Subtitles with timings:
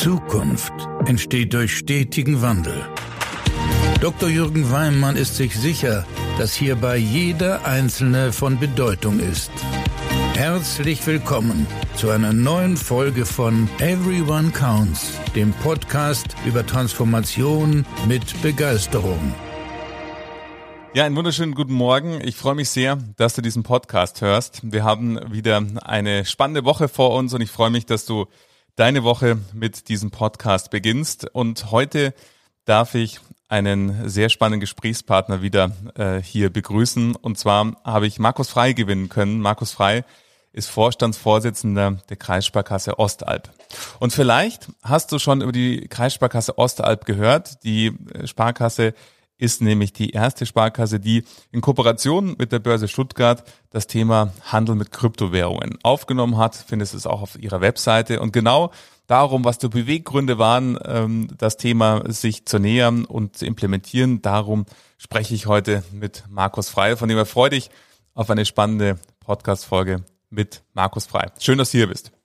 [0.00, 0.72] Zukunft
[1.06, 2.86] entsteht durch stetigen Wandel.
[4.00, 4.28] Dr.
[4.28, 6.04] Jürgen Weimann ist sich sicher,
[6.38, 9.50] dass hierbei jeder Einzelne von Bedeutung ist.
[10.34, 19.34] Herzlich willkommen zu einer neuen Folge von Everyone Counts, dem Podcast über Transformation mit Begeisterung.
[20.92, 22.20] Ja, einen wunderschönen guten Morgen.
[22.22, 24.60] Ich freue mich sehr, dass du diesen Podcast hörst.
[24.62, 28.26] Wir haben wieder eine spannende Woche vor uns und ich freue mich, dass du
[28.76, 31.26] deine Woche mit diesem Podcast beginnst.
[31.32, 32.14] Und heute
[32.66, 37.16] darf ich einen sehr spannenden Gesprächspartner wieder äh, hier begrüßen.
[37.16, 39.40] Und zwar habe ich Markus Frei gewinnen können.
[39.40, 40.04] Markus Frei
[40.52, 43.50] ist Vorstandsvorsitzender der Kreissparkasse Ostalb.
[43.98, 47.62] Und vielleicht hast du schon über die Kreissparkasse Ostalb gehört.
[47.64, 48.94] Die äh, Sparkasse
[49.38, 54.74] ist nämlich die erste Sparkasse, die in Kooperation mit der Börse Stuttgart das Thema Handel
[54.76, 56.54] mit Kryptowährungen aufgenommen hat.
[56.54, 58.20] Findest es auch auf ihrer Webseite.
[58.20, 58.72] Und genau
[59.06, 64.66] darum, was die Beweggründe waren, ähm, das Thema sich zu nähern und zu implementieren, darum
[64.98, 66.96] spreche ich heute mit Markus Frei.
[66.96, 67.70] Von dem er freue dich
[68.14, 71.30] auf eine spannende Podcast-Folge mit Markus Frei.
[71.38, 72.15] Schön, dass du hier bist.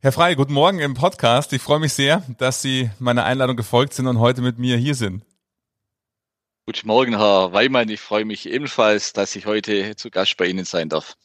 [0.00, 1.52] Herr Frey, guten Morgen im Podcast.
[1.52, 4.94] Ich freue mich sehr, dass Sie meiner Einladung gefolgt sind und heute mit mir hier
[4.94, 5.24] sind.
[6.66, 7.88] Guten Morgen, Herr Weimann.
[7.88, 11.16] Ich freue mich ebenfalls, dass ich heute zu Gast bei Ihnen sein darf.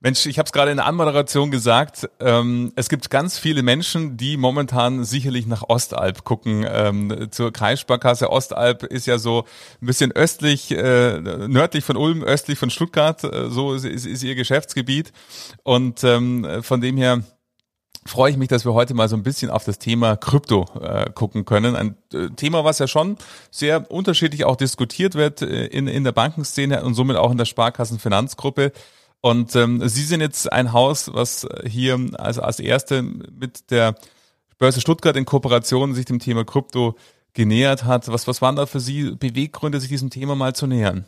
[0.00, 4.18] Mensch, ich habe es gerade in der Anmoderation gesagt, ähm, es gibt ganz viele Menschen,
[4.18, 6.66] die momentan sicherlich nach Ostalb gucken.
[6.68, 9.46] Ähm, zur Kreissparkasse Ostalb ist ja so
[9.80, 14.22] ein bisschen östlich, äh, nördlich von Ulm, östlich von Stuttgart, äh, so ist, ist, ist,
[14.22, 15.12] ihr Geschäftsgebiet.
[15.62, 17.22] Und ähm, von dem her
[18.04, 21.10] freue ich mich, dass wir heute mal so ein bisschen auf das Thema Krypto äh,
[21.10, 21.74] gucken können.
[21.74, 23.16] Ein äh, Thema, was ja schon
[23.50, 27.46] sehr unterschiedlich auch diskutiert wird äh, in, in der Bankenszene und somit auch in der
[27.46, 28.72] Sparkassenfinanzgruppe.
[29.20, 33.94] Und ähm, Sie sind jetzt ein Haus, was hier also als erste mit der
[34.58, 36.96] Börse Stuttgart in Kooperation sich dem Thema Krypto
[37.34, 38.08] genähert hat.
[38.08, 41.04] Was, was waren da für Sie Beweggründe, sich diesem Thema mal zu nähern?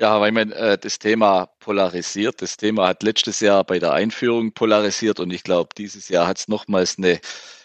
[0.00, 2.40] Ja, weil man äh, das Thema polarisiert.
[2.40, 6.38] Das Thema hat letztes Jahr bei der Einführung polarisiert und ich glaube, dieses Jahr hat
[6.38, 7.20] es nochmals eine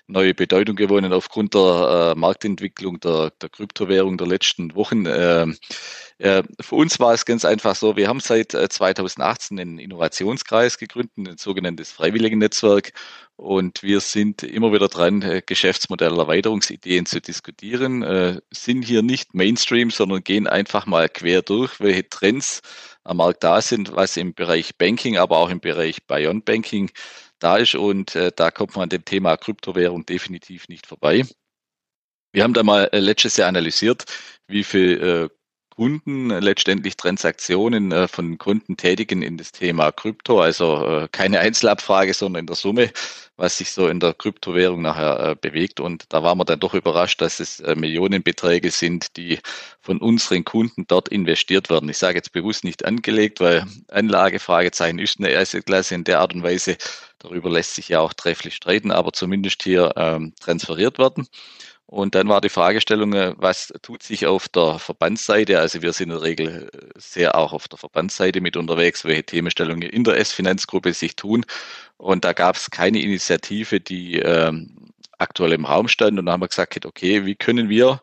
[0.07, 5.05] neue Bedeutung gewonnen aufgrund der äh, Marktentwicklung der, der Kryptowährung der letzten Wochen.
[5.05, 5.47] Äh,
[6.17, 10.77] äh, für uns war es ganz einfach so, wir haben seit 2018 äh, einen Innovationskreis
[10.77, 12.91] gegründet, ein sogenanntes Freiwilligennetzwerk.
[13.35, 20.23] Und wir sind immer wieder dran, äh, Geschäftsmodellerweiterungsideen zu diskutieren, sind hier nicht Mainstream, sondern
[20.23, 22.61] gehen einfach mal quer durch, welche Trends
[23.03, 26.91] am Markt da sind, was im Bereich Banking, aber auch im Bereich Beyond Banking
[27.43, 27.75] da ist.
[27.75, 31.23] Und da kommt man an dem Thema Kryptowährung definitiv nicht vorbei.
[32.31, 34.05] Wir haben da mal letztes Jahr analysiert,
[34.47, 35.29] wie viel
[35.75, 40.39] Kunden letztendlich Transaktionen äh, von Kunden tätigen in das Thema Krypto.
[40.39, 42.91] Also äh, keine Einzelabfrage, sondern in der Summe,
[43.37, 45.79] was sich so in der Kryptowährung nachher äh, bewegt.
[45.79, 49.39] Und da waren wir dann doch überrascht, dass es Millionenbeträge sind, die
[49.81, 51.89] von unseren Kunden dort investiert werden.
[51.89, 56.35] Ich sage jetzt bewusst nicht angelegt, weil Anlagefragezeichen ist eine erste Klasse in der Art
[56.35, 56.77] und Weise.
[57.17, 61.27] Darüber lässt sich ja auch trefflich streiten, aber zumindest hier ähm, transferiert werden.
[61.93, 65.59] Und dann war die Fragestellung, äh, was tut sich auf der Verbandsseite?
[65.59, 69.23] Also wir sind in der Regel äh, sehr auch auf der Verbandsseite mit unterwegs, welche
[69.23, 71.45] Themenstellungen in der S-Finanzgruppe sich tun.
[71.97, 74.89] Und da gab es keine Initiative, die ähm,
[75.19, 76.17] aktuell im Raum stand.
[76.17, 78.01] Und da haben wir gesagt, okay, wie können wir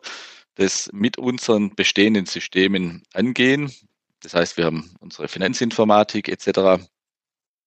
[0.55, 3.73] das mit unseren bestehenden Systemen angehen?
[4.21, 6.81] Das heißt, wir haben unsere Finanzinformatik etc.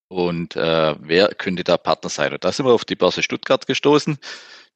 [0.09, 2.33] Und äh, wer könnte da Partner sein?
[2.33, 4.19] Und da sind wir auf die Börse Stuttgart gestoßen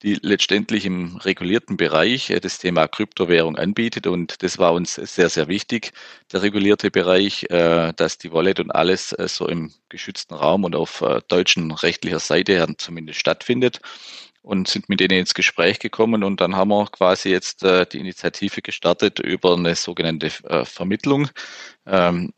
[0.03, 4.07] die letztendlich im regulierten Bereich äh, das Thema Kryptowährung anbietet.
[4.07, 5.93] Und das war uns sehr, sehr wichtig,
[6.33, 10.77] der regulierte Bereich, äh, dass die Wallet und alles äh, so im geschützten Raum und
[10.77, 13.81] auf deutschen rechtlicher Seite zumindest stattfindet
[14.49, 17.99] und sind mit denen ins Gespräch gekommen und dann haben wir quasi jetzt äh, die
[17.99, 21.29] Initiative gestartet über eine sogenannte äh, Vermittlung.
[21.85, 22.33] Ähm,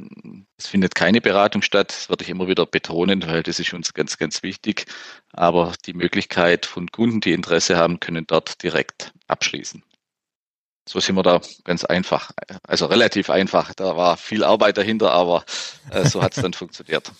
[0.57, 3.95] es findet keine Beratung statt, das würde ich immer wieder betonen, weil das ist uns
[3.95, 4.87] ganz, ganz wichtig.
[5.33, 9.85] Aber die Möglichkeit von Kunden, die Interesse haben, können dort direkt abschließen.
[10.89, 12.33] So sind wir da ganz einfach,
[12.65, 13.73] also relativ einfach.
[13.73, 15.45] Da war viel Arbeit dahinter, aber
[15.93, 17.13] äh, so hat es dann funktioniert.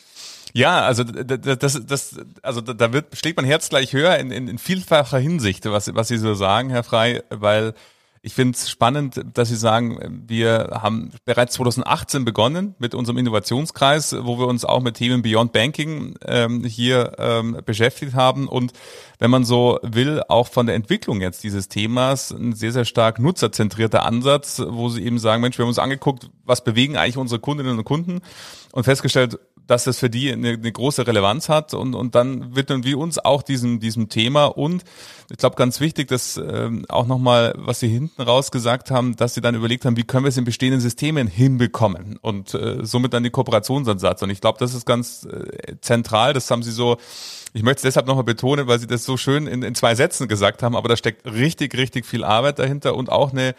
[0.53, 4.59] Ja, also das, das, also da wird schlägt mein Herz gleich höher in, in, in
[4.59, 7.75] vielfacher Hinsicht, was, was Sie so sagen, Herr Frei, weil
[8.23, 14.15] Ich finde es spannend, dass Sie sagen, wir haben bereits 2018 begonnen mit unserem Innovationskreis,
[14.21, 18.47] wo wir uns auch mit Themen Beyond Banking ähm, hier ähm, beschäftigt haben.
[18.47, 18.75] Und
[19.21, 23.21] wenn man so will, auch von der Entwicklung jetzt dieses Themas ein sehr, sehr stark
[23.21, 27.41] nutzerzentrierter Ansatz, wo sie eben sagen, Mensch, wir haben uns angeguckt, was bewegen eigentlich unsere
[27.41, 28.21] Kundinnen und Kunden
[28.73, 32.85] und festgestellt, dass das für die eine, eine große Relevanz hat und, und dann widmen
[32.85, 34.47] wir uns auch diesem, diesem Thema.
[34.47, 34.85] Und
[35.31, 39.35] ich glaube ganz wichtig, dass ähm, auch nochmal, was Sie hinten raus gesagt haben, dass
[39.35, 43.15] Sie dann überlegt haben, wie können wir es in bestehenden Systemen hinbekommen und äh, somit
[43.15, 44.23] dann die Kooperationsansatz.
[44.23, 46.99] Und ich glaube, das ist ganz äh, zentral, das haben Sie so
[47.53, 50.29] ich möchte es deshalb nochmal betonen, weil Sie das so schön in, in zwei Sätzen
[50.29, 53.55] gesagt haben, aber da steckt richtig, richtig viel Arbeit dahinter und auch eine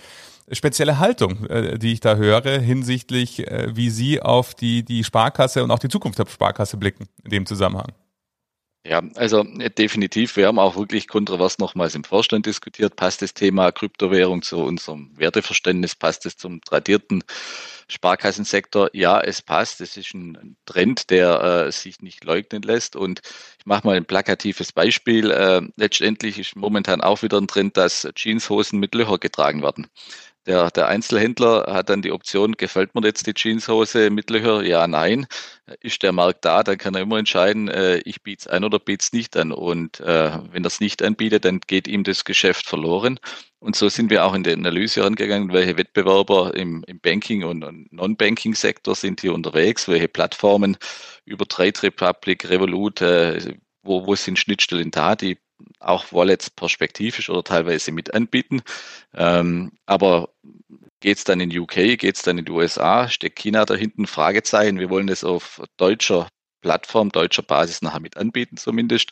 [0.54, 5.64] spezielle Haltung, äh, die ich da höre, hinsichtlich, äh, wie Sie auf die, die Sparkasse
[5.64, 7.94] und auch die Zukunft der Sparkasse blicken in dem Zusammenhang.
[8.84, 10.36] Ja, also äh, definitiv.
[10.38, 12.96] Wir haben auch wirklich kontrovers nochmals im Vorstand diskutiert.
[12.96, 15.96] Passt das Thema Kryptowährung zu unserem Werteverständnis?
[15.96, 17.24] Passt es zum tradierten
[17.90, 18.90] Sparkassensektor?
[18.94, 19.82] Ja, es passt.
[19.82, 22.96] Es ist ein Trend, der äh, sich nicht leugnen lässt.
[22.96, 23.22] Und
[23.60, 25.30] ich mache mal ein plakatives Beispiel.
[25.30, 29.88] Äh, letztendlich ist momentan auch wieder ein Trend, dass Jeanshosen mit Löcher getragen werden.
[30.48, 34.64] Der, der Einzelhändler hat dann die Option, gefällt mir jetzt die Jeanshose mit Löcher?
[34.64, 35.28] Ja, nein.
[35.82, 38.80] Ist der Markt da, dann kann er immer entscheiden, äh, ich biete es an oder
[38.80, 39.52] biete es nicht an.
[39.52, 43.20] Und äh, wenn er es nicht anbietet, dann geht ihm das Geschäft verloren.
[43.60, 47.64] Und so sind wir auch in der Analyse herangegangen, welche Wettbewerber im, im Banking- und,
[47.64, 50.76] und Non-Banking-Sektor sind hier unterwegs, welche Plattformen
[51.26, 55.38] über Trade Republic, Revolut, äh, wo, wo sind Schnittstellen da, die
[55.80, 58.62] auch Wallets perspektivisch oder teilweise mit anbieten.
[59.14, 60.30] Ähm, aber
[61.00, 64.08] geht es dann in UK, geht es dann in die USA, steckt China da hinten?
[64.08, 64.80] Fragezeichen.
[64.80, 66.28] Wir wollen es auf deutscher
[66.62, 69.12] Plattform, deutscher Basis nachher mit anbieten zumindest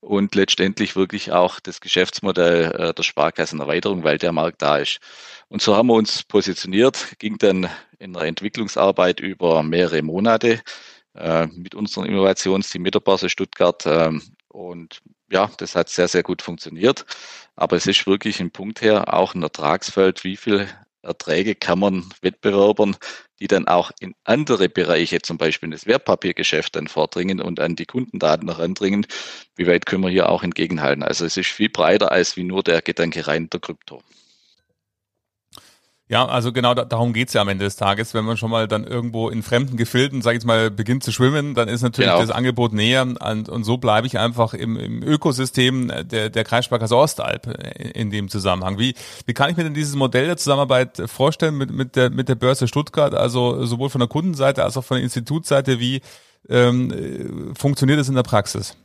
[0.00, 5.00] und letztendlich wirklich auch das Geschäftsmodell äh, der Sparkassenerweiterung, weil der Markt da ist.
[5.48, 7.68] Und so haben wir uns positioniert, ging dann
[7.98, 10.60] in der Entwicklungsarbeit über mehrere Monate
[11.14, 14.12] äh, mit unserem Innovationsteam mit der Börse Stuttgart äh,
[14.50, 15.00] und
[15.30, 17.06] ja, das hat sehr, sehr gut funktioniert.
[17.56, 20.68] Aber es ist wirklich im Punkt her auch ein Ertragsfeld, wie viel
[21.02, 22.96] Erträge kann man Wettbewerbern,
[23.38, 27.76] die dann auch in andere Bereiche, zum Beispiel in das Wertpapiergeschäft, dann vordringen und an
[27.76, 29.06] die Kundendaten herandringen,
[29.56, 31.02] wie weit können wir hier auch entgegenhalten?
[31.02, 34.02] Also es ist viel breiter als wie nur der Gedanke rein der Krypto.
[36.10, 38.14] Ja, also genau da, darum geht's ja am Ende des Tages.
[38.14, 41.12] Wenn man schon mal dann irgendwo in fremden Gefilden, sag ich jetzt mal, beginnt zu
[41.12, 42.20] schwimmen, dann ist natürlich genau.
[42.20, 46.96] das Angebot näher und, und so bleibe ich einfach im, im Ökosystem der, der Kreissparkasse
[46.96, 47.46] Ostalb
[47.94, 48.76] in dem Zusammenhang.
[48.76, 48.96] Wie,
[49.26, 52.34] wie kann ich mir denn dieses Modell der Zusammenarbeit vorstellen mit, mit, der, mit der
[52.34, 56.00] Börse Stuttgart, also sowohl von der Kundenseite als auch von der Institutsseite, wie
[56.48, 58.76] ähm, funktioniert es in der Praxis?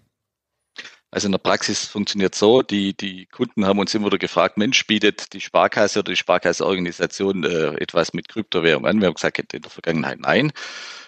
[1.12, 4.86] Also in der Praxis funktioniert so, die, die Kunden haben uns immer wieder gefragt, Mensch,
[4.86, 9.00] bietet die Sparkasse oder die Sparkasseorganisation äh, etwas mit Kryptowährung an?
[9.00, 10.52] Wir haben gesagt, in der Vergangenheit nein.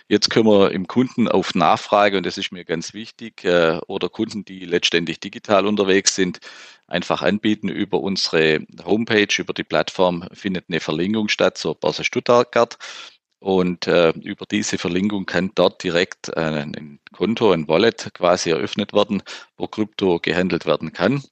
[0.10, 4.08] Jetzt können wir im Kunden auf Nachfrage, und das ist mir ganz wichtig, äh, oder
[4.08, 6.40] Kunden, die letztendlich digital unterwegs sind,
[6.88, 12.78] einfach anbieten über unsere Homepage, über die Plattform findet eine Verlinkung statt zur Börse Stuttgart.
[13.40, 18.94] Und äh, über diese Verlinkung kann dort direkt äh, ein Konto, ein Wallet quasi eröffnet
[18.94, 19.22] werden,
[19.58, 21.24] wo Krypto gehandelt werden kann.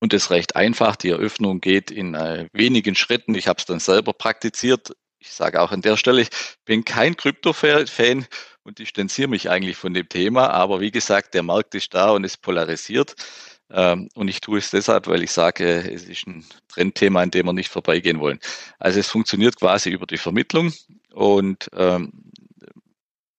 [0.00, 0.96] Und das ist recht einfach.
[0.96, 3.34] Die Eröffnung geht in äh, wenigen Schritten.
[3.34, 4.94] Ich habe es dann selber praktiziert.
[5.18, 6.30] Ich sage auch an der Stelle, ich
[6.66, 8.26] bin kein Krypto-Fan
[8.62, 10.50] und distanziere mich eigentlich von dem Thema.
[10.50, 13.16] Aber wie gesagt, der Markt ist da und ist polarisiert.
[13.74, 17.46] Ähm, und ich tue es deshalb, weil ich sage, es ist ein Trendthema, an dem
[17.46, 18.38] wir nicht vorbeigehen wollen.
[18.78, 20.72] Also es funktioniert quasi über die Vermittlung
[21.12, 22.12] und ähm,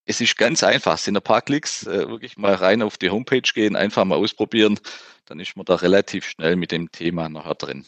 [0.04, 0.94] es ist ganz einfach.
[0.94, 4.16] Es sind ein paar Klicks, äh, wirklich mal rein auf die Homepage gehen, einfach mal
[4.16, 4.78] ausprobieren.
[5.24, 7.86] Dann ist man da relativ schnell mit dem Thema nachher drin.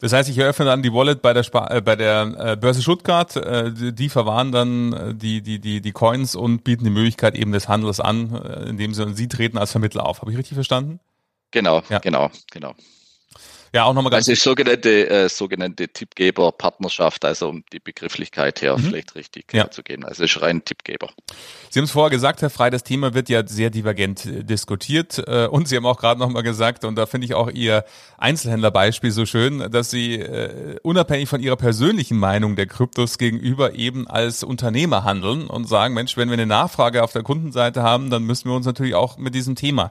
[0.00, 2.80] Das heißt, ich eröffne dann die Wallet bei der Sp äh, bei der äh, Börse
[2.80, 6.90] Stuttgart, äh, die, die verwahren dann äh, die die die die Coins und bieten die
[6.90, 10.22] Möglichkeit eben des Handels an, äh, indem sie sie treten als Vermittler auf.
[10.22, 11.00] Habe ich richtig verstanden?
[11.56, 12.00] Genau, ja.
[12.00, 12.74] genau, genau.
[13.72, 14.28] Ja, auch nochmal ganz.
[14.28, 18.82] Also sogenannte, äh, sogenannte Tippgeber-Partnerschaft, also um die Begrifflichkeit her mhm.
[18.82, 19.70] vielleicht richtig ja.
[19.70, 20.04] zu gehen.
[20.04, 21.08] Also ist rein Tippgeber.
[21.70, 25.22] Sie haben es vorher gesagt, Herr Frei, das Thema wird ja sehr divergent äh, diskutiert.
[25.26, 27.86] Äh, und Sie haben auch gerade nochmal gesagt, und da finde ich auch Ihr
[28.18, 34.06] Einzelhändlerbeispiel so schön, dass Sie äh, unabhängig von Ihrer persönlichen Meinung der Kryptos gegenüber eben
[34.06, 38.24] als Unternehmer handeln und sagen, Mensch, wenn wir eine Nachfrage auf der Kundenseite haben, dann
[38.24, 39.90] müssen wir uns natürlich auch mit diesem Thema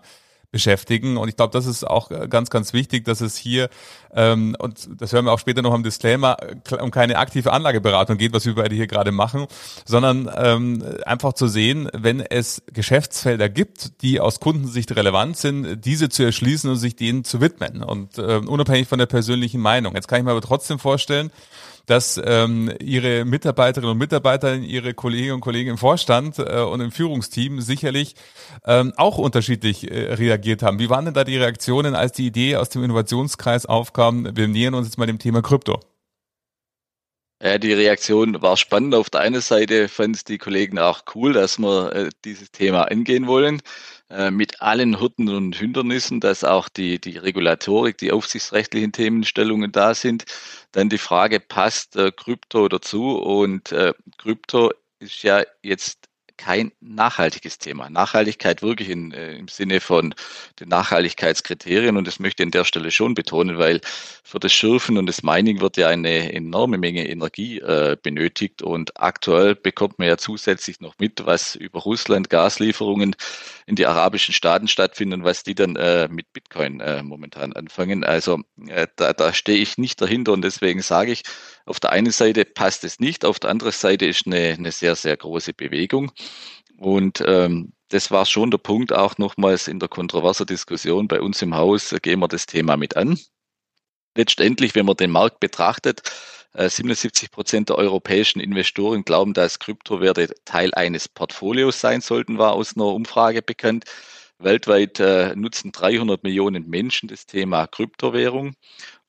[0.56, 1.18] beschäftigen.
[1.18, 3.68] Und ich glaube, das ist auch äh, ganz, ganz wichtig, dass es hier,
[4.14, 6.38] ähm, und das hören wir auch später noch im Disclaimer,
[6.80, 9.48] um keine aktive Anlageberatung geht, was wir beide hier gerade machen,
[9.84, 16.08] sondern ähm, einfach zu sehen, wenn es Geschäftsfelder gibt, die aus Kundensicht relevant sind, diese
[16.08, 17.84] zu erschließen und sich denen zu widmen.
[17.84, 19.94] Und äh, unabhängig von der persönlichen Meinung.
[19.94, 21.32] Jetzt kann ich mir aber trotzdem vorstellen,
[21.86, 26.92] dass ähm, ihre Mitarbeiterinnen und Mitarbeiter, ihre Kolleginnen und Kollegen im Vorstand äh, und im
[26.92, 28.16] Führungsteam sicherlich
[28.66, 30.80] ähm, auch unterschiedlich äh, reagiert haben.
[30.80, 34.36] Wie waren denn da die Reaktionen, als die Idee aus dem Innovationskreis aufkam?
[34.36, 35.80] Wir nähern uns jetzt mal dem Thema Krypto.
[37.42, 38.96] Ja, die Reaktion war spannend.
[38.96, 42.84] Auf der einen Seite fanden es die Kollegen auch cool, dass wir äh, dieses Thema
[42.90, 43.62] angehen wollen.
[44.10, 49.96] Äh, mit allen Hürden und Hindernissen, dass auch die, die Regulatorik, die aufsichtsrechtlichen Themenstellungen da
[49.96, 50.26] sind.
[50.74, 53.18] Dann die Frage, passt äh, Krypto dazu?
[53.18, 57.90] Und äh, Krypto ist ja jetzt kein nachhaltiges Thema.
[57.90, 60.14] Nachhaltigkeit wirklich in, äh, im Sinne von
[60.60, 63.82] den Nachhaltigkeitskriterien und das möchte ich an der Stelle schon betonen, weil
[64.24, 69.00] für das Schürfen und das Mining wird ja eine enorme Menge Energie äh, benötigt und
[69.00, 73.16] aktuell bekommt man ja zusätzlich noch mit, was über Russland Gaslieferungen
[73.66, 78.04] in die arabischen Staaten stattfinden, was die dann äh, mit Bitcoin äh, momentan anfangen.
[78.04, 81.24] Also äh, da, da stehe ich nicht dahinter und deswegen sage ich,
[81.66, 84.96] auf der einen Seite passt es nicht, auf der anderen Seite ist eine, eine sehr,
[84.96, 86.12] sehr große Bewegung.
[86.78, 91.42] Und ähm, das war schon der Punkt auch nochmals in der kontroversen Diskussion bei uns
[91.42, 93.20] im Haus, äh, gehen wir das Thema mit an.
[94.16, 96.02] Letztendlich, wenn man den Markt betrachtet,
[96.58, 102.54] 77 äh, Prozent der europäischen Investoren glauben, dass Kryptowerte Teil eines Portfolios sein sollten, war
[102.54, 103.86] aus einer Umfrage bekannt.
[104.40, 108.56] Weltweit äh, nutzen 300 Millionen Menschen das Thema Kryptowährung.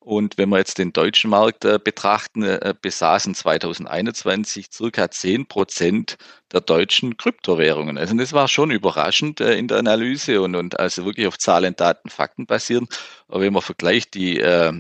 [0.07, 6.17] Und wenn wir jetzt den deutschen Markt äh, betrachten, äh, besaßen 2021 circa 10 Prozent
[6.53, 7.99] der deutschen Kryptowährungen.
[7.99, 11.75] Also das war schon überraschend äh, in der Analyse und, und also wirklich auf Zahlen,
[11.75, 12.87] Daten, Fakten basieren.
[13.27, 14.73] Aber wenn man vergleicht, die äh,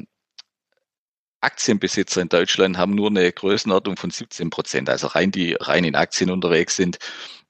[1.40, 5.96] Aktienbesitzer in Deutschland haben nur eine Größenordnung von 17 Prozent, also rein die rein in
[5.96, 6.98] Aktien unterwegs sind.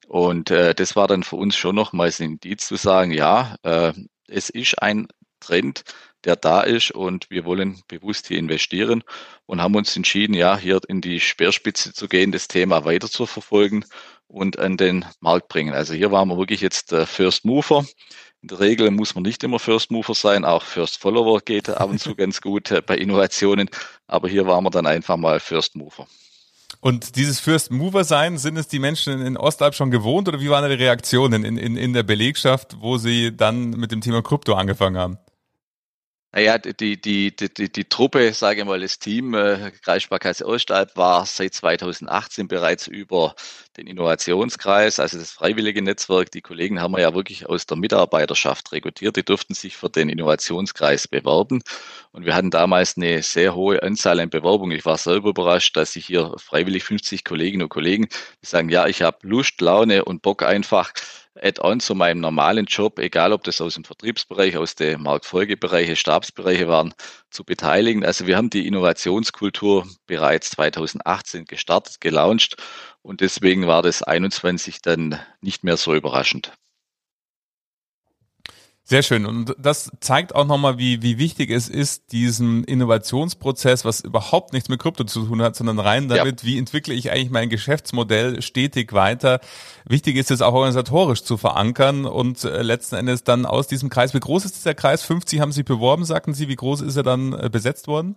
[0.08, 3.92] Und äh, das war dann für uns schon nochmals ein Indiz zu sagen, ja, äh,
[4.28, 5.08] es ist ein
[5.40, 5.84] Trend,
[6.26, 9.04] der da ist und wir wollen bewusst hier investieren
[9.46, 13.26] und haben uns entschieden, ja, hier in die Speerspitze zu gehen, das Thema weiter zu
[13.26, 13.84] verfolgen
[14.26, 15.72] und an den Markt bringen.
[15.72, 17.86] Also hier waren wir wirklich jetzt der First Mover.
[18.42, 21.88] In der Regel muss man nicht immer First Mover sein, auch First Follower geht ab
[21.88, 23.70] und zu ganz gut äh, bei Innovationen,
[24.06, 26.06] aber hier waren wir dann einfach mal First Mover.
[26.80, 30.50] Und dieses First Mover sein, sind es die Menschen in Ostalb schon gewohnt oder wie
[30.50, 34.54] waren die Reaktionen in, in, in der Belegschaft, wo sie dann mit dem Thema Krypto
[34.54, 35.18] angefangen haben?
[36.32, 40.94] Naja, die, die, die, die, die Truppe, sage ich mal, das Team äh, Kreissparkasse Ostalb
[40.96, 43.34] war seit 2018 bereits über
[43.78, 46.30] den Innovationskreis, also das freiwillige Netzwerk.
[46.32, 49.16] Die Kollegen haben wir ja wirklich aus der Mitarbeiterschaft rekrutiert.
[49.16, 51.62] Die durften sich für den Innovationskreis bewerben.
[52.12, 54.76] Und wir hatten damals eine sehr hohe Anzahl an Bewerbungen.
[54.76, 58.08] Ich war selber überrascht, dass sich hier freiwillig 50 Kolleginnen und Kollegen,
[58.42, 60.92] die sagen, ja, ich habe Lust, Laune und Bock einfach
[61.42, 66.68] Add-on zu meinem normalen Job, egal ob das aus dem Vertriebsbereich, aus den Marktfolgebereiche, Stabsbereiche
[66.68, 66.94] waren,
[67.30, 68.04] zu beteiligen.
[68.04, 72.56] Also wir haben die Innovationskultur bereits 2018 gestartet, gelauncht
[73.02, 76.52] und deswegen war das 21 dann nicht mehr so überraschend.
[78.88, 79.26] Sehr schön.
[79.26, 84.68] Und das zeigt auch nochmal, wie, wie wichtig es ist, diesen Innovationsprozess, was überhaupt nichts
[84.68, 86.48] mit Krypto zu tun hat, sondern rein damit, ja.
[86.48, 89.40] wie entwickle ich eigentlich mein Geschäftsmodell stetig weiter.
[89.86, 94.14] Wichtig ist es auch organisatorisch zu verankern und äh, letzten Endes dann aus diesem Kreis,
[94.14, 95.02] wie groß ist dieser Kreis?
[95.02, 96.46] 50 haben sich beworben, sagten Sie.
[96.46, 98.14] Wie groß ist er dann äh, besetzt worden?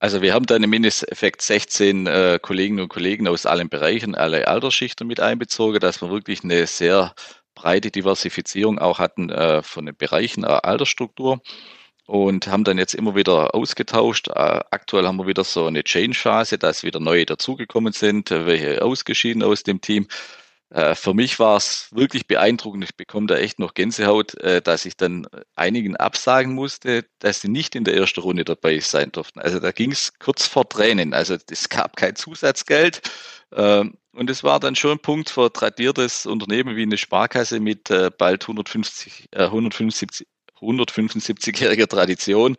[0.00, 4.48] Also wir haben dann im Mindesteffekt 16 äh, Kolleginnen und Kollegen aus allen Bereichen, alle
[4.48, 7.14] Altersschichten mit einbezogen, dass wir wirklich eine sehr
[7.54, 11.40] breite Diversifizierung auch hatten äh, von den Bereichen äh, Altersstruktur
[12.06, 14.28] und haben dann jetzt immer wieder ausgetauscht.
[14.28, 18.82] Äh, aktuell haben wir wieder so eine Change-Phase, dass wieder neue dazugekommen sind, äh, welche
[18.82, 20.06] ausgeschieden aus dem Team.
[20.74, 22.82] Äh, für mich war es wirklich beeindruckend.
[22.82, 27.48] Ich bekomme da echt noch Gänsehaut, äh, dass ich dann einigen absagen musste, dass sie
[27.48, 29.38] nicht in der ersten Runde dabei sein durften.
[29.38, 31.14] Also da ging es kurz vor Tränen.
[31.14, 33.02] Also es gab kein Zusatzgeld.
[33.52, 37.90] Ähm, und es war dann schon ein Punkt für tradiertes Unternehmen wie eine Sparkasse mit
[37.90, 40.26] äh, bald 150, äh, 175,
[40.60, 42.56] 175-jähriger Tradition,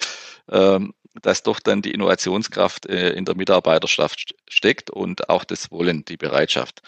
[0.50, 6.18] ähm, dass doch dann die Innovationskraft in der Mitarbeiterschaft steckt und auch das Wollen, die
[6.18, 6.82] Bereitschaft.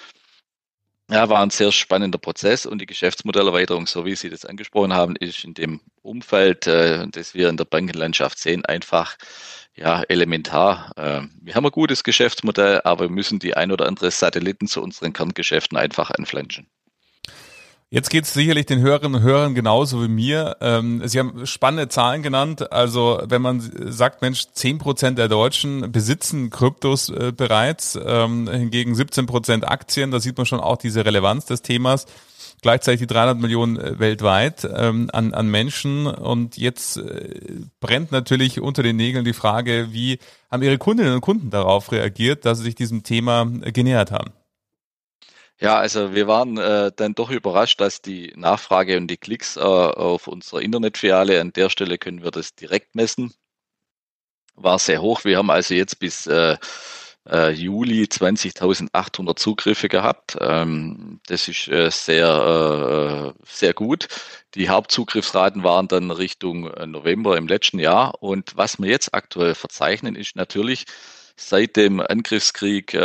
[1.10, 5.16] Ja, war ein sehr spannender Prozess und die Geschäftsmodellerweiterung, so wie Sie das angesprochen haben,
[5.16, 9.18] ist in dem Umfeld, äh, das wir in der Bankenlandschaft sehen, einfach
[9.76, 10.92] ja, elementar.
[10.98, 14.82] Ähm, wir haben ein gutes Geschäftsmodell, aber wir müssen die ein oder andere Satelliten zu
[14.82, 16.68] unseren Kerngeschäften einfach anflanschen.
[17.90, 20.58] Jetzt geht es sicherlich den Hörerinnen und Hörern genauso wie mir.
[20.60, 22.70] Ähm, Sie haben spannende Zahlen genannt.
[22.74, 28.94] Also wenn man sagt, Mensch, zehn Prozent der Deutschen besitzen Kryptos äh, bereits, ähm, hingegen
[28.94, 32.08] 17 Prozent Aktien, da sieht man schon auch diese Relevanz des Themas.
[32.62, 36.08] Gleichzeitig die 300 Millionen äh, weltweit ähm, an, an Menschen.
[36.08, 40.20] Und jetzt äh, brennt natürlich unter den Nägeln die Frage, wie
[40.52, 44.32] haben Ihre Kundinnen und Kunden darauf reagiert, dass sie sich diesem Thema äh, genähert haben?
[45.60, 49.60] Ja, also wir waren äh, dann doch überrascht, dass die Nachfrage und die Klicks äh,
[49.62, 53.34] auf unserer Internetfiliale, an der Stelle können wir das direkt messen,
[54.56, 55.24] war sehr hoch.
[55.26, 56.58] Wir haben also jetzt bis äh,
[57.28, 60.38] äh, Juli 20.800 Zugriffe gehabt.
[60.40, 64.08] Ähm, das ist äh, sehr, äh, sehr gut.
[64.56, 68.22] Die Hauptzugriffsraten waren dann Richtung November im letzten Jahr.
[68.22, 70.86] Und was wir jetzt aktuell verzeichnen, ist natürlich,
[71.40, 72.98] Seit dem Angriffskrieg äh,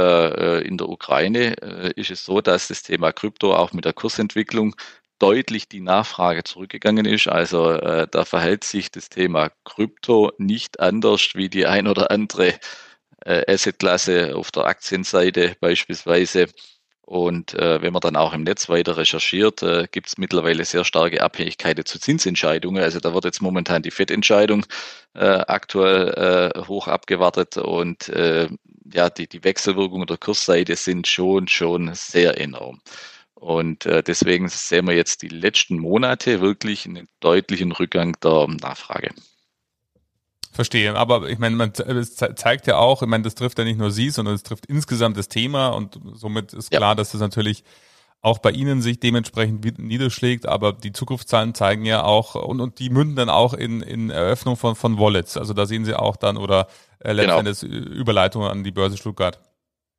[0.59, 3.93] äh, in der Ukraine äh, ist es so, dass das Thema Krypto auch mit der
[3.93, 4.75] Kursentwicklung
[5.19, 7.29] deutlich die Nachfrage zurückgegangen ist.
[7.29, 12.59] Also da verhält sich das Thema Krypto nicht anders wie die ein oder andere
[13.25, 16.49] Assetklasse auf der Aktienseite beispielsweise.
[17.05, 20.85] Und äh, wenn man dann auch im Netz weiter recherchiert, äh, gibt es mittlerweile sehr
[20.85, 22.83] starke Abhängigkeiten zu Zinsentscheidungen.
[22.83, 24.65] Also da wird jetzt momentan die FED-Entscheidung
[25.15, 28.49] äh, aktuell äh, hoch abgewartet und äh,
[28.93, 32.81] ja, die, die Wechselwirkungen der Kursseite sind schon, schon sehr enorm.
[33.35, 39.11] Und äh, deswegen sehen wir jetzt die letzten Monate wirklich einen deutlichen Rückgang der Nachfrage.
[40.55, 43.79] Verstehe, aber ich meine, man es zeigt ja auch, ich meine, das trifft ja nicht
[43.79, 46.95] nur Sie, sondern es trifft insgesamt das Thema und somit ist klar, ja.
[46.95, 47.65] dass das natürlich
[48.21, 52.91] auch bei Ihnen sich dementsprechend niederschlägt, aber die Zukunftszahlen zeigen ja auch und, und die
[52.91, 55.39] münden dann auch in, in Eröffnung von, von Wallets.
[55.39, 56.69] Also da sehen Sie auch dann oder
[57.01, 57.41] äh, genau.
[57.41, 57.95] letztendlich genau.
[57.97, 59.41] Überleitungen an die Börse Stuttgart.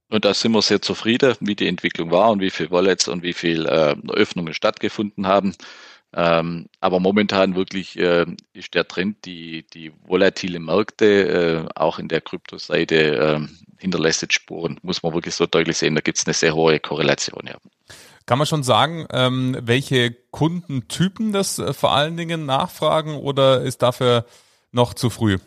[0.09, 3.23] Und da sind wir sehr zufrieden, wie die Entwicklung war und wie viele Wallets und
[3.23, 5.55] wie viele äh, Öffnungen stattgefunden haben.
[6.15, 12.07] Ähm, aber momentan wirklich äh, ist der Trend, die, die volatile Märkte äh, auch in
[12.07, 13.39] der Kryptoseite äh,
[13.79, 15.95] hinterlässt jetzt Spuren, muss man wirklich so deutlich sehen.
[15.95, 17.45] Da gibt es eine sehr hohe Korrelation.
[17.47, 17.55] Ja.
[18.25, 23.81] Kann man schon sagen, ähm, welche Kundentypen das äh, vor allen Dingen nachfragen oder ist
[23.81, 24.25] dafür
[24.71, 25.39] noch zu früh?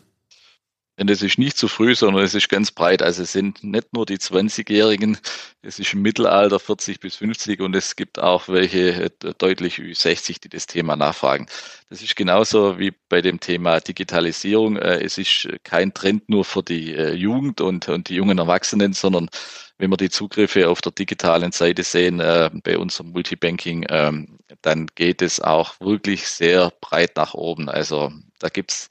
[0.97, 3.03] Denn das ist nicht zu früh, sondern es ist ganz breit.
[3.03, 5.17] Also es sind nicht nur die 20-Jährigen,
[5.61, 9.93] es ist im Mittelalter 40 bis 50 und es gibt auch welche äh, deutlich über
[9.93, 11.45] 60 die das Thema nachfragen.
[11.89, 14.77] Das ist genauso wie bei dem Thema Digitalisierung.
[14.77, 18.93] Äh, es ist kein Trend nur für die äh, Jugend und, und die jungen Erwachsenen,
[18.93, 19.29] sondern
[19.77, 25.21] wenn wir die Zugriffe auf der digitalen Seite sehen, bei unserem Multibanking, ähm, dann geht
[25.21, 27.69] es auch wirklich sehr breit nach oben.
[27.69, 28.89] Also da gibt's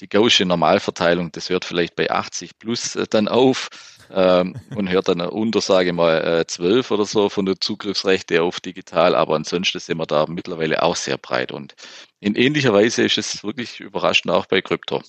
[0.00, 3.68] die Gaußsche Normalverteilung, das hört vielleicht bei 80 plus äh, dann auf
[4.10, 8.42] ähm, und hört dann unter, sage ich mal, äh, 12 oder so von der Zugriffsrechte
[8.42, 11.74] auf digital, aber ansonsten sind wir da mittlerweile auch sehr breit und
[12.20, 15.02] in ähnlicher Weise ist es wirklich überraschend auch bei Krypto.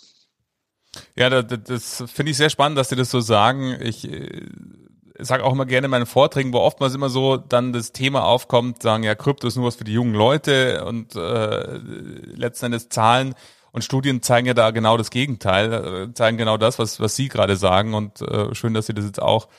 [1.16, 3.78] Ja, das, das finde ich sehr spannend, dass Sie das so sagen.
[3.82, 4.48] Ich äh,
[5.20, 8.82] sage auch immer gerne in meinen Vorträgen, wo oftmals immer so dann das Thema aufkommt,
[8.82, 11.78] sagen ja, Krypto ist nur was für die jungen Leute und äh,
[12.36, 13.36] letzten Endes Zahlen
[13.76, 17.28] und Studien zeigen ja da genau das Gegenteil, äh, zeigen genau das, was, was Sie
[17.28, 17.94] gerade sagen.
[17.94, 19.50] Und äh, schön, dass Sie das jetzt auch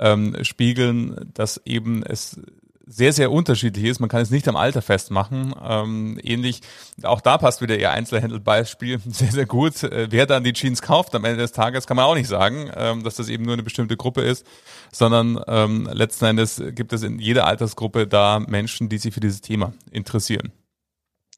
[0.00, 2.40] ähm, spiegeln, dass eben es
[2.86, 4.00] sehr, sehr unterschiedlich ist.
[4.00, 5.54] Man kann es nicht am Alter festmachen.
[5.62, 6.62] Ähm, ähnlich,
[7.02, 9.82] auch da passt wieder Ihr Einzelhändler-Beispiel sehr, sehr gut.
[9.82, 12.70] Äh, wer dann die Jeans kauft am Ende des Tages, kann man auch nicht sagen,
[12.74, 14.46] ähm, dass das eben nur eine bestimmte Gruppe ist,
[14.90, 19.42] sondern ähm, letzten Endes gibt es in jeder Altersgruppe da Menschen, die sich für dieses
[19.42, 20.50] Thema interessieren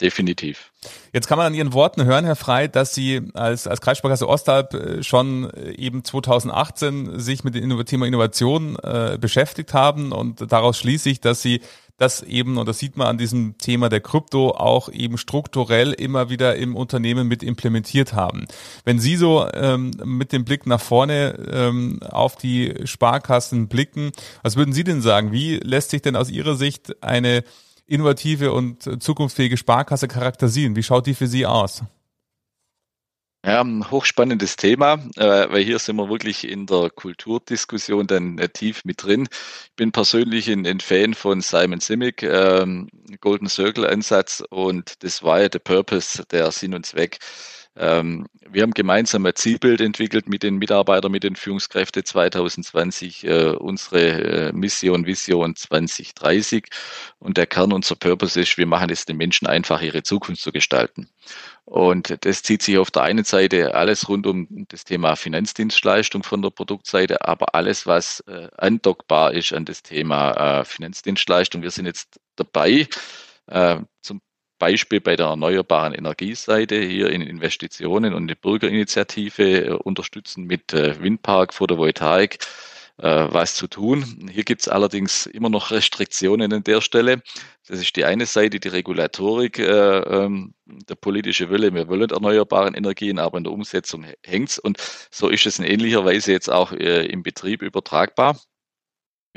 [0.01, 0.73] definitiv.
[1.13, 4.75] Jetzt kann man an Ihren Worten hören, Herr Frei, dass Sie als, als Kreissparkasse Ostalb
[4.75, 10.79] äh, schon äh, eben 2018 sich mit dem Thema Innovation äh, beschäftigt haben und daraus
[10.79, 11.61] schließe ich, dass Sie
[11.99, 16.31] das eben, und das sieht man an diesem Thema der Krypto, auch eben strukturell immer
[16.31, 18.47] wieder im Unternehmen mit implementiert haben.
[18.85, 24.57] Wenn Sie so ähm, mit dem Blick nach vorne ähm, auf die Sparkassen blicken, was
[24.57, 25.33] würden Sie denn sagen?
[25.33, 27.43] Wie lässt sich denn aus Ihrer Sicht eine
[27.89, 30.77] innovative und zukunftsfähige Sparkasse charakterisieren?
[30.77, 31.83] Wie schaut die für Sie aus?
[33.45, 38.49] Ja, ein hochspannendes Thema, äh, weil hier sind wir wirklich in der Kulturdiskussion dann äh,
[38.49, 39.29] tief mit drin.
[39.31, 42.89] Ich bin persönlich ein, Fan von Simon Simic, ähm,
[43.21, 47.19] Golden Circle Ansatz und das war ja der Purpose, der Sinn und Zweck
[47.81, 54.49] wir haben gemeinsam ein Zielbild entwickelt mit den Mitarbeitern, mit den Führungskräften 2020, äh, unsere
[54.49, 56.67] äh, Mission, Vision 2030.
[57.19, 60.51] Und der Kern unserer Purpose ist, wir machen es den Menschen einfach, ihre Zukunft zu
[60.51, 61.09] gestalten.
[61.65, 66.43] Und das zieht sich auf der einen Seite alles rund um das Thema Finanzdienstleistung von
[66.43, 71.63] der Produktseite, aber alles, was äh, andockbar ist an das Thema äh, Finanzdienstleistung.
[71.63, 72.89] Wir sind jetzt dabei,
[73.49, 74.21] Äh, zum
[74.59, 81.01] Beispiel bei der erneuerbaren Energieseite hier in Investitionen und eine Bürgerinitiative äh, unterstützen mit äh,
[81.01, 82.39] Windpark, Photovoltaik
[82.99, 84.29] äh, was zu tun.
[84.33, 87.23] Hier gibt es allerdings immer noch Restriktionen an der Stelle.
[87.69, 91.73] Das ist die eine Seite, die Regulatorik, äh, ähm, der politische Wille.
[91.73, 94.59] Wir wollen erneuerbaren Energien, aber in der Umsetzung hängt's.
[94.59, 94.79] Und
[95.11, 98.37] so ist es in ähnlicher Weise jetzt auch im Betrieb übertragbar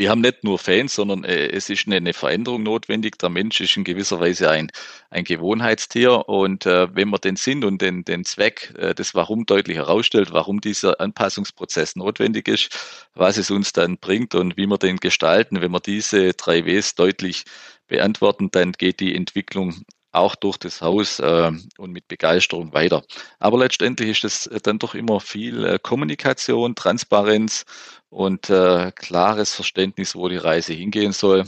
[0.01, 3.19] wir haben nicht nur Fans, sondern äh, es ist eine, eine, Veränderung notwendig.
[3.19, 4.71] Der Mensch ist in gewisser Weise ein,
[5.11, 9.45] ein Gewohnheitstier und äh, wenn man den Sinn und den, den Zweck, äh, das Warum
[9.45, 12.75] deutlich herausstellt, warum dieser Anpassungsprozess notwendig ist,
[13.13, 16.95] was es uns dann bringt und wie wir den gestalten, wenn wir diese drei Ws
[16.95, 17.43] deutlich
[17.85, 23.03] beantworten, dann geht die Entwicklung auch durch das Haus äh, und mit Begeisterung weiter.
[23.39, 27.65] Aber letztendlich ist es dann doch immer viel äh, Kommunikation, Transparenz
[28.09, 31.45] und äh, klares Verständnis, wo die Reise hingehen soll,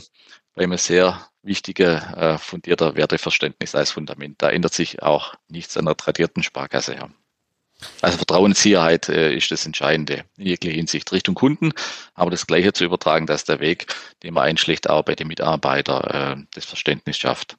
[0.54, 4.40] bei einem sehr wichtige, äh, fundierter Werteverständnis als Fundament.
[4.40, 7.10] Da ändert sich auch nichts an der tradierten Sparkasse her.
[8.00, 11.72] Also Vertrauenssicherheit äh, ist das Entscheidende in jeglicher Hinsicht Richtung Kunden,
[12.14, 13.86] aber das Gleiche zu übertragen, dass der Weg,
[14.22, 17.56] den man einschlägt, auch bei den Mitarbeitern äh, das Verständnis schafft.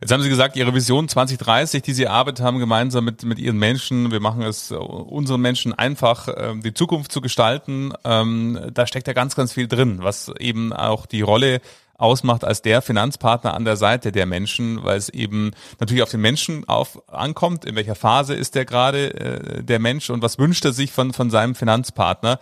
[0.00, 3.58] Jetzt haben Sie gesagt, Ihre Vision 2030, die Sie erarbeitet haben, gemeinsam mit, mit Ihren
[3.58, 7.92] Menschen, wir machen es unseren Menschen einfach, ähm, die Zukunft zu gestalten.
[8.04, 11.60] Ähm, da steckt ja ganz, ganz viel drin, was eben auch die Rolle
[11.98, 16.20] ausmacht als der Finanzpartner an der Seite der Menschen, weil es eben natürlich auf den
[16.20, 20.64] Menschen auf, ankommt, in welcher Phase ist der gerade äh, der Mensch und was wünscht
[20.64, 22.38] er sich von, von seinem Finanzpartner.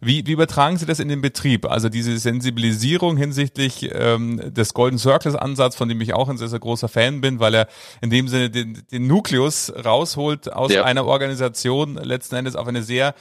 [0.00, 1.66] Wie, wie übertragen Sie das in den Betrieb?
[1.66, 6.48] Also diese Sensibilisierung hinsichtlich ähm, des Golden Circles Ansatz, von dem ich auch ein sehr,
[6.48, 7.68] sehr großer Fan bin, weil er
[8.00, 10.84] in dem Sinne den, den Nukleus rausholt aus ja.
[10.84, 13.14] einer Organisation letzten Endes auf eine sehr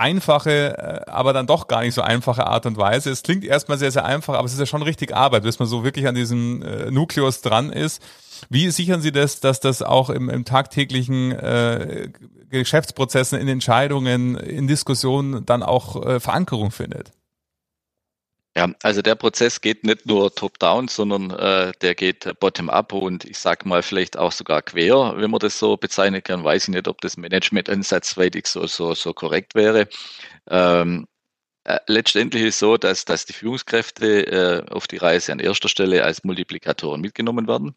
[0.00, 3.10] einfache, äh, aber dann doch gar nicht so einfache Art und Weise.
[3.10, 5.68] Es klingt erstmal sehr, sehr einfach, aber es ist ja schon richtig Arbeit, bis man
[5.68, 8.02] so wirklich an diesem äh, Nukleus dran ist.
[8.48, 12.08] Wie sichern Sie das, dass das auch im, im tagtäglichen äh,
[12.48, 17.12] Geschäftsprozessen, in Entscheidungen, in Diskussionen dann auch äh, Verankerung findet?
[18.56, 23.38] Ja, also der Prozess geht nicht nur top-down, sondern äh, der geht bottom-up und ich
[23.38, 26.42] sage mal vielleicht auch sogar quer, wenn man das so bezeichnen kann.
[26.42, 29.88] Weiß ich nicht, ob das Management ansatzweitig so, so, so korrekt wäre.
[30.48, 31.19] Ähm, äh,
[31.86, 36.04] letztendlich ist es so, dass, dass die Führungskräfte äh, auf die Reise an erster Stelle
[36.04, 37.74] als Multiplikatoren mitgenommen werden.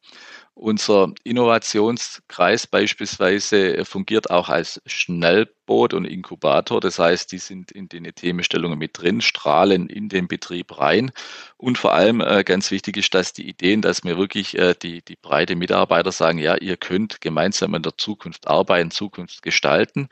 [0.56, 6.80] Unser Innovationskreis beispielsweise fungiert auch als Schnellboot und Inkubator.
[6.80, 11.12] Das heißt, die sind in den Themenstellungen mit drin, strahlen in den Betrieb rein.
[11.58, 15.02] Und vor allem äh, ganz wichtig ist, dass die Ideen, dass wir wirklich äh, die,
[15.02, 20.08] die breite Mitarbeiter sagen, ja, ihr könnt gemeinsam in der Zukunft arbeiten, Zukunft gestalten.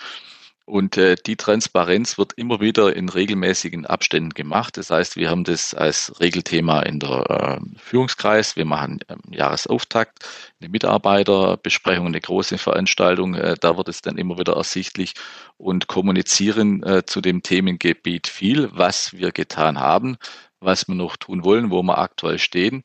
[0.66, 4.78] Und äh, die Transparenz wird immer wieder in regelmäßigen Abständen gemacht.
[4.78, 8.56] Das heißt, wir haben das als Regelthema in der äh, Führungskreis.
[8.56, 10.20] Wir machen ähm, Jahresauftakt,
[10.60, 13.34] eine Mitarbeiterbesprechung, eine große Veranstaltung.
[13.34, 15.14] Äh, da wird es dann immer wieder ersichtlich
[15.58, 20.18] und kommunizieren äh, zu dem Themengebiet viel, was wir getan haben,
[20.60, 22.84] was wir noch tun wollen, wo wir aktuell stehen.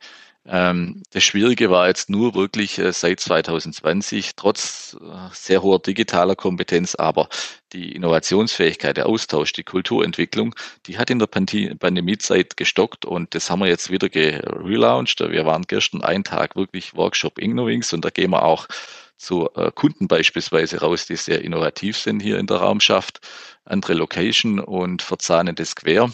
[0.48, 6.36] Ähm, das Schwierige war jetzt nur wirklich äh, seit 2020, trotz äh, sehr hoher digitaler
[6.36, 7.28] Kompetenz, aber
[7.72, 10.54] die Innovationsfähigkeit, der Austausch, die Kulturentwicklung,
[10.86, 15.20] die hat in der Pandemiezeit gestockt und das haben wir jetzt wieder relaunched.
[15.20, 18.68] Wir waren gestern einen Tag wirklich Workshop Ignovings und da gehen wir auch
[19.16, 23.20] zu äh, Kunden beispielsweise raus, die sehr innovativ sind hier in der Raumschaft,
[23.64, 26.10] andere Location und verzahnen das quer.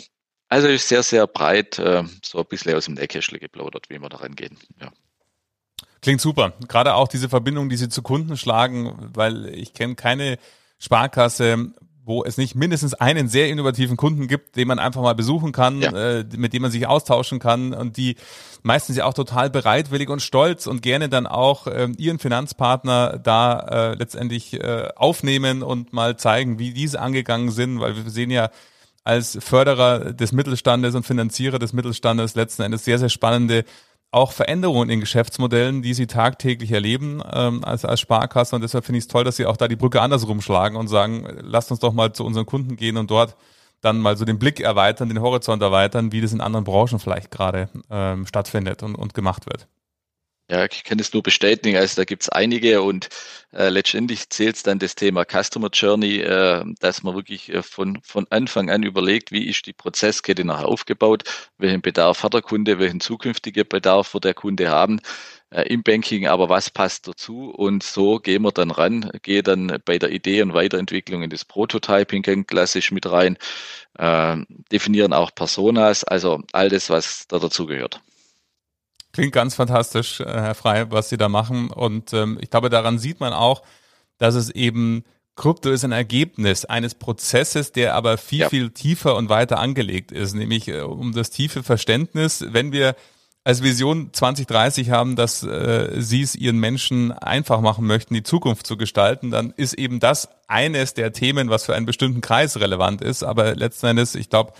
[0.53, 4.11] Also ist sehr, sehr breit, äh, so ein bisschen aus dem Nähkästchen geplaudert, wie wir
[4.11, 4.59] da rangehen.
[4.79, 4.93] Ja.
[6.03, 6.53] Klingt super.
[6.69, 10.37] Gerade auch diese Verbindung, die Sie zu Kunden schlagen, weil ich kenne keine
[10.79, 11.73] Sparkasse,
[12.05, 15.81] wo es nicht mindestens einen sehr innovativen Kunden gibt, den man einfach mal besuchen kann,
[15.81, 16.19] ja.
[16.19, 18.17] äh, mit dem man sich austauschen kann und die
[18.63, 23.93] meistens ja auch total bereitwillig und stolz und gerne dann auch äh, ihren Finanzpartner da
[23.93, 28.51] äh, letztendlich äh, aufnehmen und mal zeigen, wie diese angegangen sind, weil wir sehen ja
[29.05, 33.65] als Förderer des Mittelstandes und Finanzierer des Mittelstandes letzten Endes sehr, sehr spannende
[34.13, 38.55] auch Veränderungen in Geschäftsmodellen, die sie tagtäglich erleben ähm, als, als Sparkasse.
[38.55, 40.89] Und deshalb finde ich es toll, dass sie auch da die Brücke andersrum schlagen und
[40.89, 43.37] sagen, lasst uns doch mal zu unseren Kunden gehen und dort
[43.81, 47.31] dann mal so den Blick erweitern, den Horizont erweitern, wie das in anderen Branchen vielleicht
[47.31, 49.67] gerade ähm, stattfindet und, und gemacht wird.
[50.53, 51.79] Ja, ich kann es nur bestätigen.
[51.79, 53.09] Also da gibt es einige und
[53.53, 58.01] äh, letztendlich zählt es dann das Thema Customer Journey, äh, dass man wirklich äh, von,
[58.03, 61.25] von Anfang an überlegt, wie ist die Prozesskette nachher aufgebaut,
[61.57, 65.01] welchen Bedarf hat der Kunde, welchen zukünftigen Bedarf wird der Kunde haben
[65.51, 67.49] äh, im Banking, aber was passt dazu?
[67.51, 71.47] Und so gehen wir dann ran, gehe dann bei der Idee und Weiterentwicklung in das
[71.47, 73.39] Prototyping klassisch mit rein,
[73.99, 74.37] äh,
[74.71, 78.03] definieren auch Personas, also all das, was da dazugehört.
[79.13, 81.71] Klingt ganz fantastisch, äh, Herr Frei, was Sie da machen.
[81.71, 83.63] Und ähm, ich glaube, daran sieht man auch,
[84.19, 88.49] dass es eben Krypto ist ein Ergebnis eines Prozesses, der aber viel, ja.
[88.49, 92.95] viel tiefer und weiter angelegt ist, nämlich äh, um das tiefe Verständnis, wenn wir
[93.45, 98.67] als Vision 2030 haben, dass äh, Sie es Ihren Menschen einfach machen möchten, die Zukunft
[98.67, 103.01] zu gestalten, dann ist eben das eines der Themen, was für einen bestimmten Kreis relevant
[103.01, 103.25] ist.
[103.25, 104.53] Aber letzten Endes, ich glaube,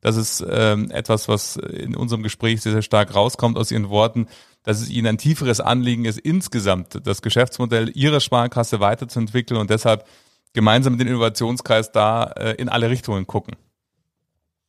[0.00, 4.28] das ist ähm, etwas, was in unserem Gespräch sehr, sehr stark rauskommt aus Ihren Worten,
[4.62, 10.06] dass es Ihnen ein tieferes Anliegen ist, insgesamt das Geschäftsmodell Ihrer Sparkasse weiterzuentwickeln und deshalb
[10.52, 13.56] gemeinsam mit dem Innovationskreis da äh, in alle Richtungen gucken.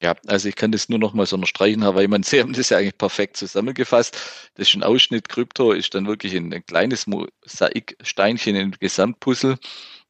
[0.02, 2.24] Ja, also ich kann das nur noch mal so unterstreichen, Herr Weimann.
[2.24, 4.18] Sie haben das ja eigentlich perfekt zusammengefasst.
[4.56, 5.28] Das ist ein Ausschnitt.
[5.28, 9.58] Krypto ist dann wirklich ein, ein kleines Mosaiksteinchen im Gesamtpuzzle.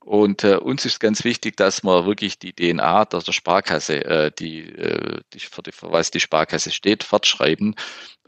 [0.09, 4.61] Und äh, uns ist ganz wichtig, dass wir wirklich die DNA der Sparkasse, äh, die,
[4.61, 7.75] äh, die, für, die, für was die Sparkasse steht, fortschreiben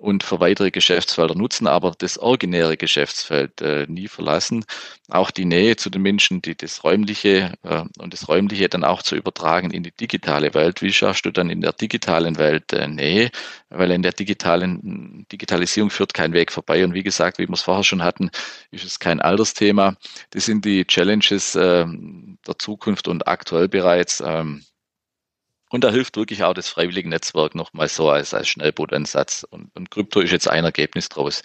[0.02, 4.66] und für weitere Geschäftsfelder nutzen, aber das originäre Geschäftsfeld äh, nie verlassen.
[5.10, 9.04] Auch die Nähe zu den Menschen, die das Räumliche äh, und das Räumliche dann auch
[9.04, 10.82] zu übertragen in die digitale Welt.
[10.82, 13.30] Wie schaffst du dann in der digitalen Welt äh, Nähe?
[13.70, 16.84] Weil in der digitalen Digitalisierung führt kein Weg vorbei.
[16.84, 18.32] Und wie gesagt, wie wir es vorher schon hatten,
[18.72, 19.96] ist es kein Altersthema.
[20.32, 21.71] Das sind die Challenges äh,
[22.48, 24.22] der Zukunft und aktuell bereits.
[24.26, 24.64] Ähm,
[25.72, 29.46] und da hilft wirklich auch das freiwillige Netzwerk nochmal so als, als Schnellbootansatz.
[29.50, 31.42] Und, und Krypto ist jetzt ein Ergebnis draus.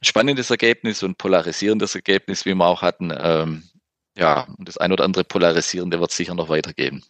[0.00, 3.12] Spannendes Ergebnis und polarisierendes Ergebnis, wie wir auch hatten.
[3.14, 3.68] Ähm,
[4.16, 7.04] ja, und das ein oder andere Polarisierende wird es sicher noch weitergeben.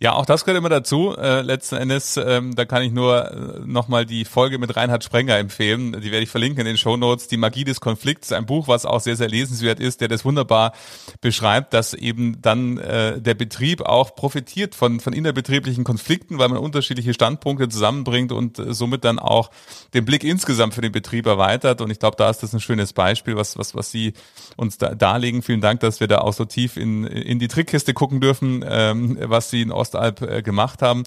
[0.00, 1.16] Ja, auch das gehört immer dazu.
[1.16, 5.38] Äh, letzten Endes, ähm, da kann ich nur äh, nochmal die Folge mit Reinhard Sprenger
[5.38, 5.92] empfehlen.
[5.92, 7.28] Die werde ich verlinken in den Show Notes.
[7.28, 10.72] Die Magie des Konflikts, ein Buch, was auch sehr, sehr lesenswert ist, der das wunderbar
[11.20, 16.58] beschreibt, dass eben dann äh, der Betrieb auch profitiert von, von innerbetrieblichen Konflikten, weil man
[16.58, 19.52] unterschiedliche Standpunkte zusammenbringt und äh, somit dann auch
[19.94, 21.80] den Blick insgesamt für den Betrieb erweitert.
[21.80, 24.14] Und ich glaube, da ist das ein schönes Beispiel, was, was, was Sie
[24.56, 25.42] uns da darlegen.
[25.42, 29.16] Vielen Dank, dass wir da auch so tief in, in die Trickkiste gucken dürfen, ähm,
[29.20, 31.04] was Sie in Ostalb äh, gemacht haben.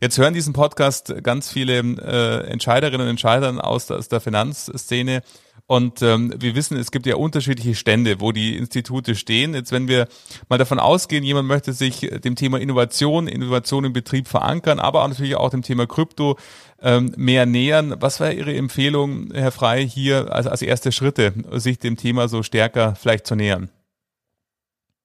[0.00, 5.22] Jetzt hören diesen Podcast ganz viele äh, Entscheiderinnen und Entscheider aus, der Finanzszene.
[5.66, 9.54] Und ähm, wir wissen, es gibt ja unterschiedliche Stände, wo die Institute stehen.
[9.54, 10.08] Jetzt, wenn wir
[10.48, 15.08] mal davon ausgehen, jemand möchte sich dem Thema Innovation, Innovation im Betrieb verankern, aber auch
[15.08, 16.38] natürlich auch dem Thema Krypto
[16.82, 17.94] ähm, mehr nähern.
[18.00, 22.42] Was wäre Ihre Empfehlung, Herr Frei, hier als, als erste Schritte, sich dem Thema so
[22.42, 23.70] stärker vielleicht zu nähern?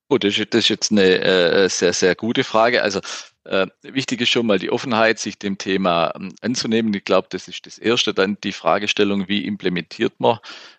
[0.08, 2.84] Oh, das, ist, das ist jetzt eine äh, sehr, sehr gute Frage.
[2.84, 3.00] Also
[3.44, 6.94] äh, wichtig ist schon mal die Offenheit, sich dem Thema ähm, anzunehmen.
[6.94, 8.14] Ich glaube, das ist das Erste.
[8.14, 10.38] Dann die Fragestellung, wie implementiert man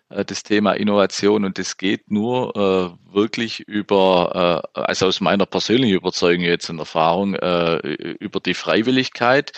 [0.09, 1.43] äh, das Thema Innovation?
[1.43, 6.79] Und das geht nur äh, wirklich über, äh, also aus meiner persönlichen Überzeugung jetzt und
[6.79, 7.77] Erfahrung, äh,
[8.19, 9.51] über die Freiwilligkeit.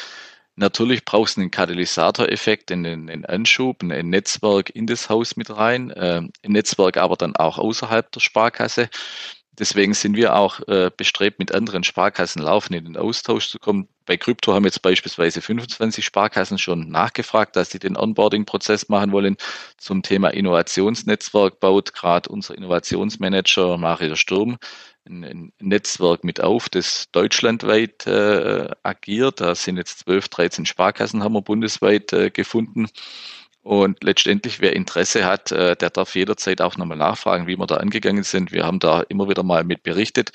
[0.56, 5.90] Natürlich brauchst du einen Katalysatoreffekt, einen, einen Anschub, ein Netzwerk in das Haus mit rein,
[5.92, 8.90] äh, ein Netzwerk aber dann auch außerhalb der Sparkasse.
[9.60, 13.90] Deswegen sind wir auch äh, bestrebt, mit anderen Sparkassen laufend in den Austausch zu kommen.
[14.06, 19.38] Bei Krypto haben jetzt beispielsweise 25 Sparkassen schon nachgefragt, dass sie den Onboarding-Prozess machen wollen.
[19.78, 24.58] Zum Thema Innovationsnetzwerk baut gerade unser Innovationsmanager Mario Sturm
[25.10, 29.42] ein, ein Netzwerk mit auf, das deutschlandweit äh, agiert.
[29.42, 32.88] Da sind jetzt 12, 13 Sparkassen haben wir bundesweit äh, gefunden.
[33.62, 37.78] Und letztendlich, wer Interesse hat, äh, der darf jederzeit auch nochmal nachfragen, wie wir da
[37.78, 38.52] angegangen sind.
[38.52, 40.32] Wir haben da immer wieder mal mit berichtet.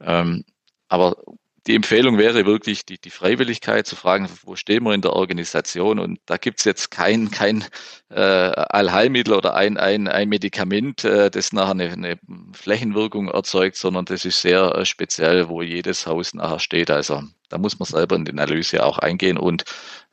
[0.00, 0.44] Ähm,
[0.88, 1.16] aber
[1.66, 5.98] die Empfehlung wäre wirklich die, die Freiwilligkeit zu fragen, wo stehen wir in der Organisation?
[5.98, 7.64] Und da gibt es jetzt kein, kein
[8.10, 12.18] äh, Allheilmittel oder ein, ein, ein Medikament, äh, das nachher eine, eine
[12.52, 16.90] Flächenwirkung erzeugt, sondern das ist sehr äh, speziell, wo jedes Haus nachher steht.
[16.90, 19.64] Also da muss man selber in die Analyse auch eingehen und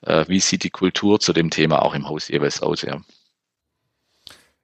[0.01, 2.81] äh, wie sieht die Kultur zu dem Thema auch im Haus jeweils aus.
[2.81, 3.01] Ja.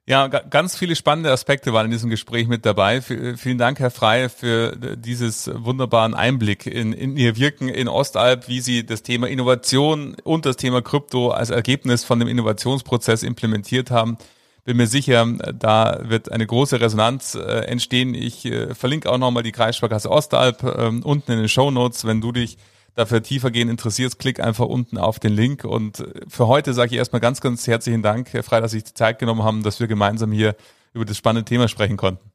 [0.05, 3.01] Ja, ganz viele spannende Aspekte waren in diesem Gespräch mit dabei.
[3.01, 8.49] V vielen Dank, Herr Frey, für dieses wunderbaren Einblick in, in Ihr Wirken in Ostalb,
[8.49, 13.91] wie Sie das Thema Innovation und das Thema Krypto als Ergebnis von dem Innovationsprozess implementiert
[13.91, 14.17] haben.
[14.65, 15.25] Bin mir sicher,
[15.57, 18.13] da wird eine große Resonanz äh, entstehen.
[18.13, 22.19] Ich äh, verlinke auch nochmal die Kreissparkasse Ostalb äh, unten in den Show Notes, wenn
[22.19, 22.57] du dich
[22.95, 25.63] dafür tiefer gehen interessiert, klick einfach unten auf den Link.
[25.63, 28.85] Und für heute sage ich erstmal ganz, ganz herzlichen Dank, Herr Frei, dass Sie sich
[28.85, 30.55] die Zeit genommen haben, dass wir gemeinsam hier
[30.93, 32.31] über das spannende Thema sprechen konnten.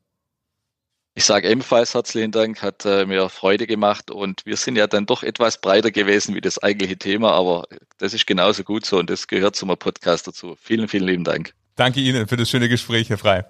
[1.14, 5.05] Ich sage ebenfalls herzlichen Dank, hat äh, mir Freude gemacht und wir sind ja dann
[5.05, 7.64] doch etwas breiter gewesen wie das eigentliche Thema, aber
[7.99, 10.57] das ist genauso gut so und das gehört zum Podcast dazu.
[10.61, 11.55] Vielen, vielen lieben Dank.
[11.75, 13.44] Danke Ihnen für das schöne Gespräch, Herr Frei.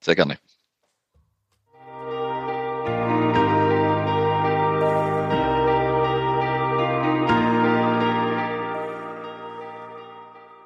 [0.00, 0.38] Sehr gerne.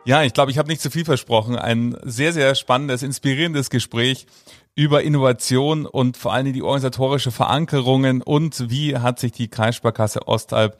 [0.06, 1.56] Ja, ich glaube, ich habe nicht zu viel versprochen.
[1.56, 4.26] Ein sehr, sehr spannendes, inspirierendes Gespräch
[4.74, 10.78] über Innovation und vor allem die organisatorische Verankerungen und wie hat sich die Kreissparkasse Ostalb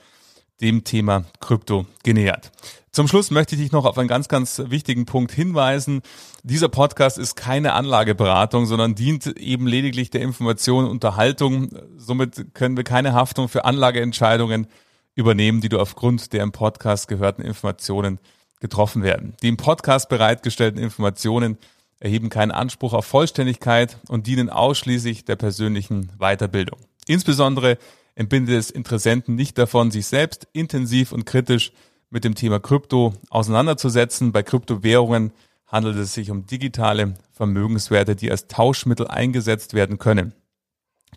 [0.61, 2.53] dem Thema Krypto genähert.
[2.93, 6.03] Zum Schluss möchte ich dich noch auf einen ganz, ganz wichtigen Punkt hinweisen.
[6.43, 11.71] Dieser Podcast ist keine Anlageberatung, sondern dient eben lediglich der Information und Unterhaltung.
[11.97, 14.67] Somit können wir keine Haftung für Anlageentscheidungen
[15.15, 18.19] übernehmen, die du aufgrund der im Podcast gehörten Informationen
[18.65, 19.35] getroffen werden.
[19.43, 21.59] Die im Podcast bereitgestellten Informationen
[22.01, 26.79] erheben keinen Anspruch auf Vollständigkeit und dienen ausschließlich der persönlichen Weiterbildung.
[27.07, 27.77] Insbesondere
[28.15, 31.73] entbindet es Interessenten nicht davon, sich selbst intensiv und kritisch
[32.09, 34.33] mit dem Thema Krypto auseinanderzusetzen.
[34.33, 35.35] Bei Kryptowährungen
[35.67, 40.33] handelt es sich um digitale Vermögenswerte, die als Tauschmittel eingesetzt werden können.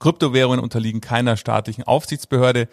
[0.02, 2.68] Kryptowährungen unterliegen keiner staatlichen Aufsichtsbehörde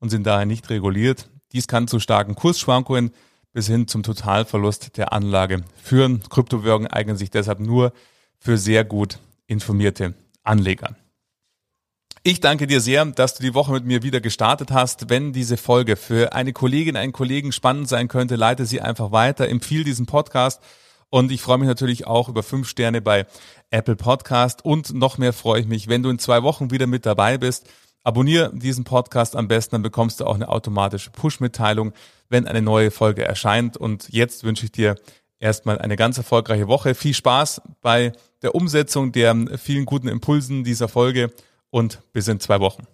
[0.00, 1.30] und sind daher nicht reguliert.
[1.52, 3.12] Dies kann zu starken Kursschwankungen
[3.56, 6.20] bis hin zum Totalverlust der Anlage führen.
[6.28, 7.94] Kryptowährungen eignen sich deshalb nur
[8.38, 10.94] für sehr gut informierte Anleger.
[12.22, 15.08] Ich danke dir sehr, dass du die Woche mit mir wieder gestartet hast.
[15.08, 19.48] Wenn diese Folge für eine Kollegin, einen Kollegen spannend sein könnte, leite sie einfach weiter,
[19.48, 20.60] empfiehl diesen Podcast.
[21.08, 23.24] Und ich freue mich natürlich auch über fünf Sterne bei
[23.70, 24.66] Apple Podcast.
[24.66, 27.70] Und noch mehr freue ich mich, wenn du in zwei Wochen wieder mit dabei bist.
[28.06, 31.92] Abonniere diesen Podcast am besten, dann bekommst du auch eine automatische Push-Mitteilung,
[32.28, 33.76] wenn eine neue Folge erscheint.
[33.76, 34.94] Und jetzt wünsche ich dir
[35.40, 36.94] erstmal eine ganz erfolgreiche Woche.
[36.94, 41.32] Viel Spaß bei der Umsetzung der vielen guten Impulsen dieser Folge
[41.70, 42.86] und bis in zwei Wochen.